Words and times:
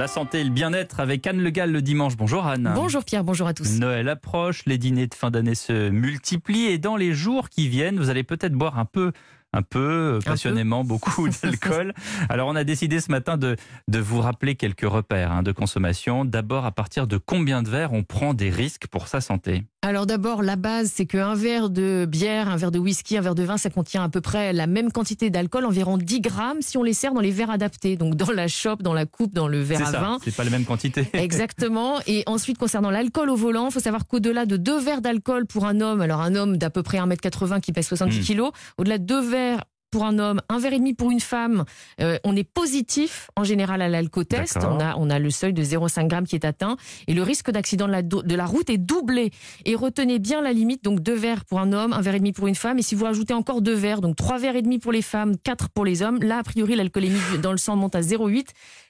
La 0.00 0.08
santé 0.08 0.40
et 0.40 0.44
le 0.44 0.50
bien-être 0.50 0.98
avec 0.98 1.26
Anne 1.26 1.42
Le 1.42 1.50
Gall 1.50 1.72
le 1.72 1.82
dimanche. 1.82 2.16
Bonjour 2.16 2.46
Anne. 2.46 2.72
Bonjour 2.74 3.04
Pierre, 3.04 3.22
bonjour 3.22 3.46
à 3.46 3.52
tous. 3.52 3.78
Noël 3.78 4.08
approche, 4.08 4.62
les 4.64 4.78
dîners 4.78 5.08
de 5.08 5.14
fin 5.14 5.30
d'année 5.30 5.54
se 5.54 5.90
multiplient 5.90 6.68
et 6.68 6.78
dans 6.78 6.96
les 6.96 7.12
jours 7.12 7.50
qui 7.50 7.68
viennent, 7.68 7.98
vous 7.98 8.08
allez 8.08 8.22
peut-être 8.24 8.54
boire 8.54 8.78
un 8.78 8.86
peu 8.86 9.12
un 9.52 9.62
peu, 9.62 10.18
passionnément, 10.24 10.84
beaucoup 10.84 11.28
d'alcool. 11.42 11.92
Alors 12.28 12.48
on 12.48 12.56
a 12.56 12.64
décidé 12.64 13.00
ce 13.00 13.10
matin 13.10 13.36
de, 13.36 13.56
de 13.88 13.98
vous 13.98 14.20
rappeler 14.20 14.54
quelques 14.54 14.88
repères 14.88 15.32
hein, 15.32 15.42
de 15.42 15.52
consommation. 15.52 16.24
D'abord, 16.24 16.64
à 16.66 16.72
partir 16.72 17.06
de 17.06 17.16
combien 17.16 17.62
de 17.62 17.68
verres 17.68 17.92
on 17.92 18.02
prend 18.02 18.34
des 18.34 18.50
risques 18.50 18.86
pour 18.86 19.08
sa 19.08 19.20
santé? 19.20 19.64
Alors 19.82 20.06
d'abord, 20.06 20.42
la 20.42 20.56
base, 20.56 20.92
c'est 20.94 21.06
qu'un 21.06 21.34
verre 21.34 21.70
de 21.70 22.06
bière, 22.06 22.48
un 22.48 22.56
verre 22.56 22.70
de 22.70 22.78
whisky, 22.78 23.16
un 23.16 23.22
verre 23.22 23.34
de 23.34 23.42
vin, 23.42 23.56
ça 23.56 23.70
contient 23.70 24.04
à 24.04 24.08
peu 24.10 24.20
près 24.20 24.52
la 24.52 24.66
même 24.66 24.92
quantité 24.92 25.30
d'alcool, 25.30 25.64
environ 25.64 25.96
10 25.96 26.20
grammes, 26.20 26.60
si 26.60 26.76
on 26.76 26.82
les 26.82 26.92
sert 26.92 27.14
dans 27.14 27.20
les 27.22 27.30
verres 27.30 27.50
adaptés. 27.50 27.96
Donc 27.96 28.14
dans 28.14 28.30
la 28.30 28.46
chope, 28.46 28.82
dans 28.82 28.92
la 28.92 29.06
coupe, 29.06 29.32
dans 29.32 29.48
le 29.48 29.60
verre 29.60 29.82
à 29.82 29.92
ça, 29.92 30.00
vin. 30.00 30.18
C'est 30.22 30.36
pas 30.36 30.44
la 30.44 30.50
même 30.50 30.64
quantité. 30.66 31.08
Exactement. 31.14 31.94
Et 32.06 32.22
ensuite, 32.26 32.58
concernant 32.58 32.90
l'alcool 32.90 33.30
au 33.30 33.36
volant, 33.36 33.68
il 33.68 33.72
faut 33.72 33.80
savoir 33.80 34.06
qu'au-delà 34.06 34.44
de 34.44 34.56
deux 34.58 34.78
verres 34.78 35.00
d'alcool 35.00 35.46
pour 35.46 35.64
un 35.64 35.80
homme, 35.80 36.02
alors 36.02 36.20
un 36.20 36.34
homme 36.34 36.58
d'à 36.58 36.68
peu 36.68 36.82
près 36.82 36.98
1m80 36.98 37.60
qui 37.60 37.72
pèse 37.72 37.86
70 37.86 38.18
Mm. 38.18 38.22
kilos, 38.22 38.50
au-delà 38.76 38.98
de 38.98 39.04
deux 39.04 39.20
verres 39.20 39.39
ouvert 39.40 39.69
pour 39.90 40.04
un 40.04 40.18
homme, 40.18 40.40
un 40.48 40.58
verre 40.58 40.72
et 40.74 40.78
demi 40.78 40.94
pour 40.94 41.10
une 41.10 41.20
femme, 41.20 41.64
euh, 42.00 42.18
on 42.24 42.36
est 42.36 42.44
positif 42.44 43.30
en 43.36 43.44
général 43.44 43.82
à 43.82 43.88
l'alcotest. 43.88 44.58
On 44.62 44.80
a, 44.80 44.96
on 44.96 45.10
a 45.10 45.18
le 45.18 45.30
seuil 45.30 45.52
de 45.52 45.62
0,5 45.62 46.10
g 46.10 46.16
qui 46.28 46.36
est 46.36 46.44
atteint 46.44 46.76
et 47.06 47.14
le 47.14 47.22
risque 47.22 47.50
d'accident 47.50 47.86
de 47.86 47.92
la, 47.92 48.02
de 48.02 48.34
la 48.34 48.46
route 48.46 48.70
est 48.70 48.78
doublé. 48.78 49.30
Et 49.64 49.74
retenez 49.74 50.18
bien 50.18 50.42
la 50.42 50.52
limite, 50.52 50.84
donc 50.84 51.00
deux 51.00 51.14
verres 51.14 51.44
pour 51.44 51.60
un 51.60 51.72
homme, 51.72 51.92
un 51.92 52.00
verre 52.00 52.14
et 52.14 52.18
demi 52.18 52.32
pour 52.32 52.46
une 52.46 52.54
femme. 52.54 52.78
Et 52.78 52.82
si 52.82 52.94
vous 52.94 53.04
rajoutez 53.04 53.34
encore 53.34 53.62
deux 53.62 53.74
verres, 53.74 54.00
donc 54.00 54.16
trois 54.16 54.38
verres 54.38 54.56
et 54.56 54.62
demi 54.62 54.78
pour 54.78 54.92
les 54.92 55.02
femmes, 55.02 55.36
quatre 55.36 55.68
pour 55.68 55.84
les 55.84 56.02
hommes, 56.02 56.18
là 56.22 56.38
a 56.38 56.42
priori 56.42 56.76
l'alcoolémie 56.76 57.18
dans 57.42 57.52
le 57.52 57.58
sang 57.58 57.76
monte 57.76 57.94
à 57.94 58.00
0,8. 58.00 58.46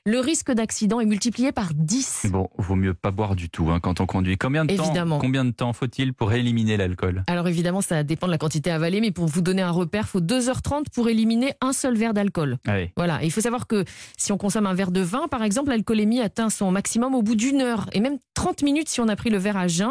Le 0.07 0.19
risque 0.19 0.51
d'accident 0.51 1.01
est 1.01 1.07
multiplié 1.07 1.53
par 1.53 1.75
10. 1.75 2.27
Bon, 2.31 2.49
vaut 2.57 2.75
mieux 2.75 2.95
pas 2.95 3.11
boire 3.11 3.37
du 3.37 3.51
tout 3.51 3.71
hein, 3.71 3.81
quand 3.81 4.01
on 4.01 4.07
conduit. 4.07 4.39
Combien 4.39 4.65
de 4.65 4.73
Évidemment. 4.73 5.17
temps, 5.17 5.21
combien 5.21 5.45
de 5.45 5.51
temps 5.51 5.73
faut-il 5.75 6.15
pour 6.15 6.33
éliminer 6.33 6.79
l'alcool? 6.79 7.23
Alors 7.27 7.49
évidemment, 7.49 7.83
ça 7.83 8.03
dépend 8.03 8.27
de 8.27 8.33
la 8.33 8.39
quantité 8.39 8.71
avalée, 8.71 9.01
mais 9.01 9.11
pour 9.11 9.27
vous 9.27 9.43
donner 9.43 9.61
un 9.63 9.71
repère, 9.71 10.05
il 10.07 10.09
faut 10.09 10.21
2h30 10.21 10.90
pour 10.95 11.09
éliminer 11.09 11.55
un 11.61 11.73
seul 11.73 11.97
verre 11.97 12.15
d'alcool. 12.15 12.59
Allez. 12.67 12.93
Voilà, 12.97 13.23
Et 13.23 13.27
il 13.27 13.31
faut 13.31 13.41
savoir 13.41 13.67
que 13.67 13.85
si 14.17 14.33
on 14.33 14.37
consomme 14.39 14.67
un 14.67 14.75
verre 14.75 14.91
de 14.91 15.01
vin, 15.01 15.29
par 15.29 15.43
exemple, 15.43 15.71
l'alcoolémie 15.71 16.21
atteint 16.21 16.51
son 16.51 16.71
maximum 16.71 17.15
au 17.15 17.23
bout 17.23 17.35
d'une 17.37 17.61
heure 17.61 17.87
et 17.93 18.01
même 18.01 18.19
30 18.35 18.63
minutes 18.63 18.89
si 18.89 19.01
on 19.01 19.09
a 19.09 19.17
pris 19.17 19.31
le 19.31 19.39
verre 19.39 19.57
à 19.57 19.69
jeun. 19.69 19.91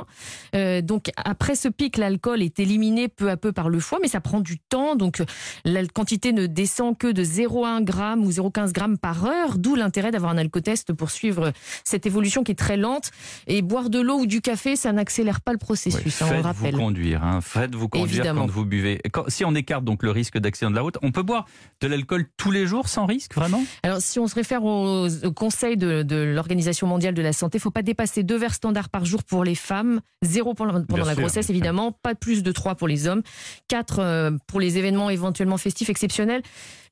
Euh, 0.55 0.81
donc 0.81 1.09
après 1.15 1.55
ce 1.55 1.67
pic, 1.67 1.97
l'alcool 1.97 2.41
est 2.41 2.59
éliminé 2.59 3.07
peu 3.07 3.29
à 3.29 3.37
peu 3.37 3.51
par 3.51 3.69
le 3.69 3.79
foie, 3.79 3.99
mais 4.01 4.07
ça 4.07 4.21
prend 4.21 4.39
du 4.39 4.57
temps. 4.59 4.95
Donc 4.95 5.21
la 5.65 5.85
quantité 5.85 6.33
ne 6.33 6.45
descend 6.47 6.97
que 6.97 7.07
de 7.07 7.23
0,1 7.23 7.85
g 7.85 8.19
ou 8.19 8.29
0,15 8.49 8.67
g 8.75 8.97
par 9.01 9.25
heure, 9.25 9.57
d'où 9.57 9.75
l'intérêt 9.75 10.11
d'avoir 10.11 10.31
un 10.31 10.37
alcotest 10.37 10.93
pour 10.93 11.11
suivre 11.11 11.51
cette 11.83 12.05
évolution 12.05 12.43
qui 12.43 12.51
est 12.51 12.55
très 12.55 12.77
lente. 12.77 13.11
Et 13.47 13.61
boire 13.61 13.89
de 13.89 13.99
l'eau 13.99 14.19
ou 14.19 14.25
du 14.25 14.41
café, 14.41 14.75
ça 14.75 14.91
n'accélère 14.91 15.41
pas 15.41 15.51
le 15.51 15.57
processus, 15.57 16.21
hein, 16.21 16.37
le 16.37 16.43
Faites-vous 16.53 16.77
conduire, 16.77 17.23
hein. 17.23 17.41
faites-vous 17.41 17.87
conduire 17.89 18.09
Évidemment. 18.19 18.41
quand 18.41 18.51
vous 18.51 18.65
buvez. 18.65 18.99
Quand- 19.11 19.29
si 19.29 19.45
on 19.45 19.53
écarte 19.55 19.83
donc 19.83 20.03
le 20.03 20.11
risque 20.11 20.37
d'accident 20.37 20.71
de 20.71 20.75
la 20.75 20.81
route, 20.81 20.88
on 21.01 21.11
peut 21.11 21.23
boire 21.23 21.45
de 21.81 21.87
l'alcool 21.87 22.25
tous 22.37 22.51
les 22.51 22.65
jours 22.65 22.87
sans 22.87 23.05
risque, 23.05 23.35
vraiment? 23.35 23.63
Alors, 23.83 23.99
si 24.01 24.19
on 24.19 24.27
se 24.27 24.35
réfère 24.35 24.63
aux, 24.63 25.07
au 25.25 25.31
conseil 25.31 25.77
de, 25.77 26.03
de 26.03 26.15
l'Organisation 26.15 26.87
mondiale 26.87 27.13
de 27.13 27.21
la 27.21 27.33
santé, 27.33 27.57
il 27.57 27.61
faut 27.61 27.71
pas 27.71 27.81
dépasser 27.81 28.23
deux 28.23 28.37
verres 28.37 28.53
standards 28.53 28.89
par 28.89 29.05
jour 29.05 29.23
pour 29.23 29.43
les 29.43 29.55
femmes, 29.55 30.01
zéro 30.21 30.53
pendant, 30.53 30.73
pendant 30.73 30.85
Bien 30.87 31.05
la 31.05 31.13
sûr, 31.13 31.21
grossesse 31.21 31.49
évidemment, 31.49 31.91
pas 31.91 32.15
plus 32.15 32.43
de 32.43 32.51
trois 32.51 32.75
pour 32.75 32.87
les 32.87 33.07
hommes, 33.07 33.21
quatre 33.67 33.99
euh, 33.99 34.31
pour 34.47 34.59
les 34.59 34.77
événements 34.77 35.09
éventuellement 35.09 35.57
festifs 35.57 35.89
exceptionnels. 35.89 36.41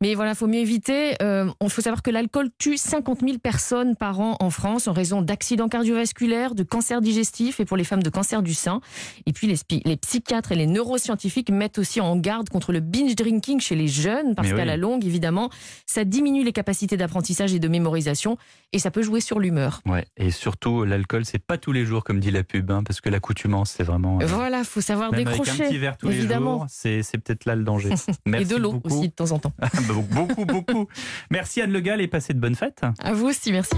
Mais 0.02 0.16
voilà, 0.16 0.36
faut 0.36 0.48
mieux 0.48 0.60
éviter. 0.60 1.16
Euh, 1.22 1.50
on 1.60 1.70
faut 1.70 1.82
savoir 1.82 2.02
que 2.04 2.12
l'alcool 2.12 2.50
tue 2.58 2.78
50 2.78 3.22
000 3.22 3.38
personnes 3.40 3.96
par 3.96 4.20
an 4.20 4.38
en 4.40 4.50
France 4.50 4.88
en 4.88 4.94
raison 4.94 5.22
d'accidents 5.22 5.70
cardiovasculaires, 5.70 6.56
de 6.56 6.64
cancers 6.64 7.02
digestifs 7.02 7.60
et 7.60 7.66
pour 7.66 7.78
les 7.78 7.84
femmes 7.84 8.04
de 8.04 8.10
cancer 8.10 8.42
du 8.42 8.54
sein. 8.54 8.82
Et 9.26 9.34
puis 9.34 9.48
les, 9.48 9.98
psychiatres 9.98 10.52
et 10.52 10.56
les 10.56 10.68
neuroscientifiques 10.68 11.50
mettent 11.50 11.80
aussi 11.80 12.02
en 12.02 12.16
garde 12.16 12.50
contre 12.50 12.72
le 12.72 12.80
binge 12.80 13.16
drinking 13.16 13.60
chez 13.60 13.76
les 13.76 13.88
jeunes 13.88 14.36
parce 14.36 14.50
qu'à 14.50 14.56
oui. 14.58 14.66
la 14.66 14.78
longue, 14.78 15.06
évidemment, 15.06 15.50
ça 15.86 16.04
diminue 16.04 16.44
les 16.44 16.54
capacités 16.54 16.98
d'apprentissage 16.98 17.54
et 17.54 17.60
de 17.60 17.68
mémorisation 17.68 18.38
et 18.74 18.80
ça 18.80 18.92
peut 18.92 19.02
jouer 19.02 19.22
sur 19.22 19.40
l'humeur. 19.40 19.82
Ouais. 19.86 20.06
Et 20.18 20.32
surtout, 20.32 20.84
l'alcool, 20.84 21.26
c'est 21.26 21.40
pas 21.44 21.58
tous 21.58 21.72
les 21.72 21.86
jours, 21.86 22.04
comme 22.04 22.20
dit 22.20 22.32
la 22.32 22.44
pub, 22.44 22.70
hein, 22.72 22.84
parce 22.84 23.02
que 23.02 23.10
l'accoutumance, 23.10 23.72
c'est 23.72 23.84
vraiment. 23.84 24.20
euh, 24.22 24.26
Voilà, 24.26 24.64
faut 24.64 24.82
savoir 24.82 25.12
Même 25.12 25.28
avec 25.28 25.40
un 25.40 25.44
décrocher. 25.44 25.64
petit 25.66 25.78
verre 25.78 25.98
tous 25.98 26.10
les 26.10 26.28
jours, 26.28 26.66
c'est 26.70 27.02
peut-être 27.24 27.46
là 27.46 27.56
le 27.56 27.64
danger. 27.64 27.90
Et 28.38 28.46
de 28.46 28.56
l'eau 28.56 28.80
aussi 28.84 29.08
de 29.10 29.14
temps 29.14 29.32
en 29.32 29.40
temps. 29.40 29.54
beaucoup, 29.94 30.46
beaucoup. 30.46 30.88
Merci 31.32 31.62
Anne 31.62 31.72
Le 31.72 31.80
Gall 31.80 32.02
et 32.02 32.08
passez 32.08 32.34
de 32.34 32.40
bonnes 32.40 32.56
fêtes. 32.56 32.82
À 33.04 33.14
vous 33.14 33.28
aussi, 33.28 33.52
merci. 33.52 33.66